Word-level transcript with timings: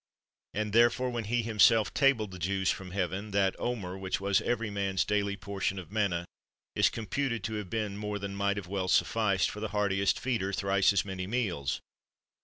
And, 0.55 0.73
therefore, 0.73 1.11
when 1.11 1.25
He 1.25 1.43
Himself 1.43 1.93
tabled 1.93 2.31
the 2.31 2.39
Jews 2.39 2.71
from 2.71 2.89
Heaven, 2.89 3.29
that 3.37 3.55
omer, 3.59 3.95
which 3.99 4.19
was 4.19 4.41
every 4.41 4.71
man's 4.71 5.05
daily 5.05 5.37
portion 5.37 5.77
of 5.77 5.91
manna, 5.91 6.25
is 6.75 6.89
computed 6.89 7.43
to 7.43 7.53
have 7.57 7.69
been 7.69 7.97
more 7.97 8.17
than 8.17 8.33
might 8.33 8.57
have 8.57 8.65
well 8.67 8.87
sufficed 8.87 9.53
the 9.53 9.67
heartiest 9.67 10.19
feeder 10.19 10.51
thrice 10.53 10.91
as 10.91 11.05
many 11.05 11.27
meals. 11.27 11.81